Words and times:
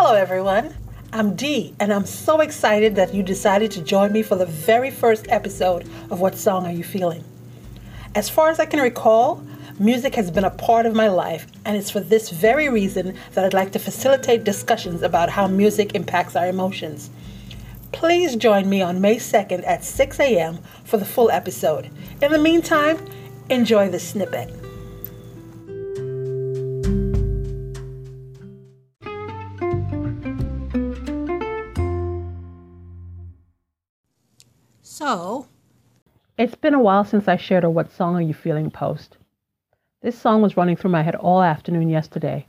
Hello, 0.00 0.14
everyone. 0.14 0.72
I'm 1.12 1.34
Dee, 1.34 1.74
and 1.80 1.92
I'm 1.92 2.06
so 2.06 2.40
excited 2.40 2.94
that 2.94 3.12
you 3.12 3.24
decided 3.24 3.72
to 3.72 3.82
join 3.82 4.12
me 4.12 4.22
for 4.22 4.36
the 4.36 4.46
very 4.46 4.92
first 4.92 5.26
episode 5.28 5.90
of 6.08 6.20
What 6.20 6.36
Song 6.36 6.66
Are 6.66 6.72
You 6.72 6.84
Feeling? 6.84 7.24
As 8.14 8.28
far 8.28 8.48
as 8.48 8.60
I 8.60 8.64
can 8.64 8.78
recall, 8.78 9.42
music 9.76 10.14
has 10.14 10.30
been 10.30 10.44
a 10.44 10.50
part 10.50 10.86
of 10.86 10.94
my 10.94 11.08
life, 11.08 11.48
and 11.64 11.76
it's 11.76 11.90
for 11.90 11.98
this 11.98 12.30
very 12.30 12.68
reason 12.68 13.16
that 13.32 13.44
I'd 13.44 13.54
like 13.54 13.72
to 13.72 13.80
facilitate 13.80 14.44
discussions 14.44 15.02
about 15.02 15.30
how 15.30 15.48
music 15.48 15.96
impacts 15.96 16.36
our 16.36 16.46
emotions. 16.46 17.10
Please 17.90 18.36
join 18.36 18.70
me 18.70 18.80
on 18.80 19.00
May 19.00 19.16
2nd 19.16 19.66
at 19.66 19.82
6 19.82 20.20
a.m. 20.20 20.60
for 20.84 20.98
the 20.98 21.04
full 21.04 21.28
episode. 21.28 21.90
In 22.22 22.30
the 22.30 22.38
meantime, 22.38 23.04
enjoy 23.50 23.88
the 23.88 23.98
snippet. 23.98 24.67
So, 34.98 35.46
it's 36.36 36.56
been 36.56 36.74
a 36.74 36.82
while 36.82 37.04
since 37.04 37.28
I 37.28 37.36
shared 37.36 37.62
a 37.62 37.70
What 37.70 37.92
Song 37.92 38.16
Are 38.16 38.20
You 38.20 38.34
Feeling 38.34 38.68
post. 38.68 39.16
This 40.02 40.18
song 40.18 40.42
was 40.42 40.56
running 40.56 40.74
through 40.74 40.90
my 40.90 41.02
head 41.02 41.14
all 41.14 41.40
afternoon 41.40 41.88
yesterday, 41.88 42.44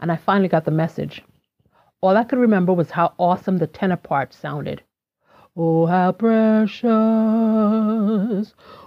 and 0.00 0.12
I 0.12 0.16
finally 0.16 0.46
got 0.46 0.64
the 0.64 0.70
message. 0.70 1.24
All 2.00 2.16
I 2.16 2.22
could 2.22 2.38
remember 2.38 2.72
was 2.72 2.92
how 2.92 3.14
awesome 3.18 3.58
the 3.58 3.66
tenor 3.66 3.96
part 3.96 4.32
sounded. 4.32 4.80
Oh, 5.56 5.86
how 5.86 6.12
precious, 6.12 6.84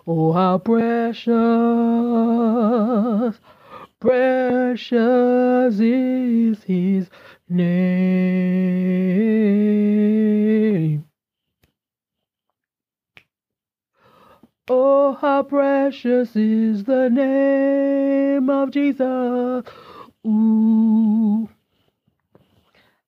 oh, 0.08 0.32
how 0.32 0.58
precious, 0.60 1.36
precious 4.00 5.80
is 5.82 6.64
his 6.64 7.10
name. 7.50 9.19
Oh, 14.72 15.14
how 15.20 15.42
precious 15.42 16.36
is 16.36 16.84
the 16.84 17.10
name 17.10 18.52
of 18.52 18.70
Jesus. 18.70 19.66
Ooh. 20.28 21.50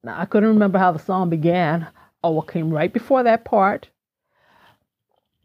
Now, 0.03 0.19
I 0.19 0.25
couldn't 0.25 0.49
remember 0.49 0.79
how 0.79 0.91
the 0.91 0.97
song 0.97 1.29
began 1.29 1.87
or 2.23 2.33
what 2.37 2.47
came 2.47 2.71
right 2.71 2.91
before 2.91 3.21
that 3.21 3.45
part. 3.45 3.89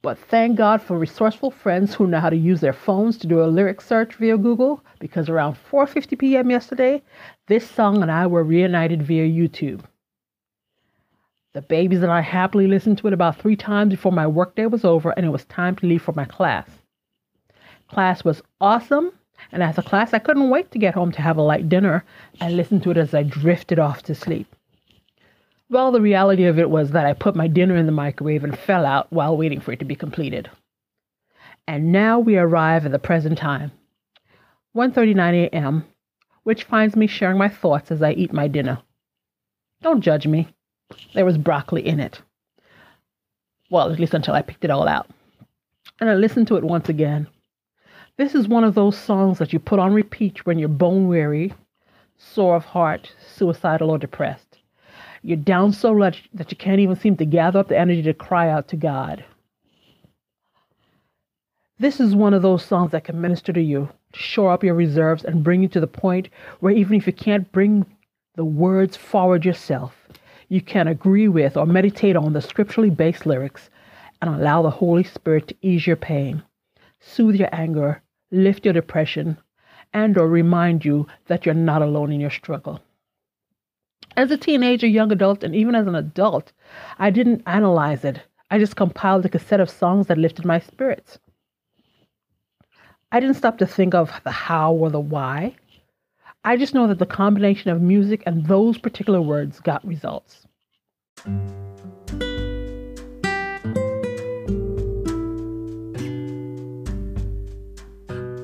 But 0.01 0.19
thank 0.19 0.57
God 0.57 0.81
for 0.81 0.99
resourceful 0.99 1.51
friends 1.51 1.95
who 1.95 2.07
know 2.07 2.21
how 2.21 2.31
to 2.31 2.37
use 2.37 2.63
their 2.63 2.73
phones 2.73 3.19
to 3.19 3.27
do 3.27 3.43
a 3.43 3.45
lyric 3.45 3.83
search 3.83 4.15
via 4.15 4.39
Google 4.39 4.83
because 4.99 5.29
around 5.29 5.59
4:50 5.71 6.19
p.m. 6.19 6.51
yesterday, 6.51 7.03
this 7.47 7.69
song 7.69 8.01
and 8.01 8.11
I 8.11 8.27
were 8.27 8.43
reunited 8.43 9.03
via 9.03 9.27
YouTube. 9.27 9.83
The 11.57 11.63
babies 11.63 12.03
and 12.03 12.13
I 12.13 12.21
happily 12.21 12.67
listened 12.67 12.99
to 12.99 13.07
it 13.07 13.15
about 13.15 13.39
three 13.39 13.57
times 13.57 13.89
before 13.89 14.13
my 14.13 14.27
workday 14.27 14.67
was 14.67 14.85
over 14.85 15.13
and 15.13 15.25
it 15.25 15.31
was 15.31 15.47
time 15.47 15.75
to 15.77 15.87
leave 15.87 16.03
for 16.03 16.13
my 16.13 16.27
class. 16.27 16.69
Class 17.89 18.23
was 18.23 18.43
awesome, 18.61 19.11
and 19.53 19.63
as 19.63 19.79
a 19.79 19.83
class, 19.83 20.13
I 20.13 20.19
couldn't 20.19 20.51
wait 20.51 20.71
to 20.73 20.79
get 20.79 20.93
home 20.93 21.13
to 21.13 21.23
have 21.23 21.39
a 21.39 21.43
light 21.43 21.67
dinner 21.71 22.05
and 22.43 22.59
listen 22.59 22.79
to 22.83 22.91
it 22.91 22.99
as 22.99 23.15
I 23.15 23.23
drifted 23.23 23.79
off 23.79 24.03
to 24.03 24.15
sleep. 24.15 24.55
Well, 25.71 25.93
the 25.93 26.03
reality 26.03 26.45
of 26.45 26.59
it 26.59 26.69
was 26.69 26.91
that 26.91 27.07
I 27.07 27.15
put 27.15 27.35
my 27.35 27.49
dinner 27.49 27.75
in 27.75 27.87
the 27.87 27.91
microwave 27.91 28.45
and 28.45 28.59
fell 28.59 28.85
out 28.85 29.11
while 29.11 29.35
waiting 29.35 29.61
for 29.61 29.73
it 29.73 29.79
to 29.79 29.87
be 29.87 29.97
completed. 29.97 30.51
And 31.67 31.91
now 31.91 32.19
we 32.19 32.37
arrive 32.37 32.85
at 32.85 32.93
the 32.93 32.99
present 32.99 33.39
time, 33.39 33.73
1:39 34.77 35.47
a.m., 35.47 35.87
which 36.43 36.65
finds 36.65 36.97
me 36.97 37.07
sharing 37.07 37.39
my 37.39 37.49
thoughts 37.49 37.91
as 37.91 38.03
I 38.03 38.13
eat 38.13 38.35
my 38.35 38.47
dinner. 38.47 38.83
Don't 39.81 40.03
judge 40.03 40.27
me. 40.27 40.49
There 41.15 41.25
was 41.25 41.39
broccoli 41.39 41.87
in 41.87 42.01
it. 42.01 42.21
Well, 43.71 43.91
at 43.91 43.99
least 43.99 44.15
until 44.15 44.35
I 44.35 44.43
picked 44.43 44.65
it 44.65 44.71
all 44.71 44.87
out. 44.87 45.09
And 46.01 46.09
I 46.09 46.15
listened 46.15 46.47
to 46.49 46.57
it 46.57 46.65
once 46.65 46.89
again. 46.89 47.27
This 48.17 48.35
is 48.35 48.49
one 48.49 48.65
of 48.65 48.75
those 48.75 48.97
songs 48.97 49.39
that 49.39 49.53
you 49.53 49.59
put 49.59 49.79
on 49.79 49.93
repeat 49.93 50.47
when 50.47 50.59
you're 50.59 50.69
bone 50.69 51.09
weary, 51.09 51.53
sore 52.17 52.57
of 52.57 52.65
heart, 52.65 53.13
suicidal, 53.35 53.91
or 53.91 53.99
depressed. 53.99 54.59
You're 55.23 55.37
down 55.37 55.73
so 55.73 55.95
much 55.95 56.29
that 56.33 56.51
you 56.51 56.57
can't 56.57 56.81
even 56.81 56.97
seem 56.97 57.17
to 57.17 57.27
gather 57.27 57.59
up 57.59 57.69
the 57.69 57.79
energy 57.79 58.03
to 58.03 58.15
cry 58.15 58.49
out 58.49 58.69
to 58.69 58.77
God. 58.77 59.25
This 61.79 62.01
is 62.01 62.15
one 62.15 62.33
of 62.33 62.41
those 62.41 62.65
songs 62.65 62.93
that 62.93 63.05
can 63.05 63.21
minister 63.21 63.53
to 63.53 63.61
you, 63.61 63.91
shore 64.15 64.53
up 64.53 64.65
your 64.65 64.75
reserves 64.75 65.25
and 65.25 65.45
bring 65.45 65.63
you 65.63 65.69
to 65.69 65.81
the 65.81 65.87
point 65.87 66.29
where 66.61 66.73
even 66.73 66.97
if 66.97 67.07
you 67.07 67.13
can't 67.13 67.53
bring 67.53 67.85
the 68.37 68.45
words 68.45 68.97
forward 68.97 69.45
yourself, 69.45 69.95
you 70.49 70.61
can 70.61 70.89
agree 70.89 71.29
with 71.29 71.57
or 71.57 71.67
meditate 71.67 72.17
on 72.17 72.33
the 72.33 72.41
scripturally 72.41 72.91
based 72.91 73.27
lyrics 73.27 73.71
and 74.21 74.35
allow 74.35 74.63
the 74.63 74.71
Holy 74.71 75.05
Spirit 75.05 75.49
to 75.49 75.57
ease 75.63 75.87
your 75.87 75.97
pain, 75.97 76.43
soothe 77.01 77.37
your 77.37 77.49
anger, 77.53 78.03
lift 78.31 78.65
your 78.65 78.75
depression, 78.75 79.39
and 79.93 80.17
or 80.17 80.29
remind 80.29 80.85
you 80.85 81.07
that 81.27 81.45
you're 81.45 81.55
not 81.55 81.83
alone 81.83 82.13
in 82.13 82.21
your 82.21 82.31
struggle. 82.31 82.81
As 84.17 84.31
a 84.31 84.37
teenager, 84.37 84.87
young 84.87 85.13
adult, 85.13 85.45
and 85.45 85.55
even 85.55 85.75
as 85.75 85.87
an 85.87 85.95
adult, 85.95 86.53
I 86.99 87.11
didn't 87.11 87.43
analyze 87.47 88.05
it. 88.05 88.21
I 88.51 88.59
just 88.59 88.77
compiled 88.77 89.27
a 89.27 89.29
cassette 89.29 89.61
of 89.61 89.69
songs 89.69 90.07
that 90.07 90.19
lifted 90.19 90.45
my 90.45 90.59
spirits. 90.59 91.19
I 93.13 93.21
didn't 93.21 93.37
stop 93.37 93.59
to 93.59 93.67
think 93.67 93.95
of 93.95 94.21
the 94.25 94.31
how 94.31 94.73
or 94.73 94.91
the 94.91 95.01
why. 95.01 95.57
I 96.47 96.57
just 96.57 96.75
know 96.75 96.87
that 96.87 97.01
the 97.01 97.07
combination 97.07 97.73
of 97.73 97.83
music 97.83 98.23
and 98.25 98.47
those 98.47 98.79
particular 98.79 99.21
words 99.21 99.59
got 99.59 99.85
results. 99.85 100.47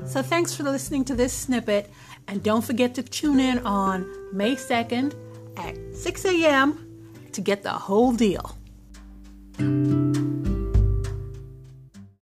So, 0.05 0.21
thanks 0.21 0.53
for 0.53 0.63
listening 0.63 1.05
to 1.05 1.15
this 1.15 1.31
snippet, 1.31 1.89
and 2.27 2.43
don't 2.43 2.61
forget 2.61 2.93
to 2.95 3.03
tune 3.03 3.39
in 3.39 3.59
on 3.59 4.05
May 4.33 4.57
2nd 4.57 5.15
at 5.55 5.77
6 5.95 6.25
a.m. 6.25 7.07
to 7.31 7.39
get 7.39 7.63
the 7.63 7.71
whole 7.71 8.11
deal. 8.11 8.57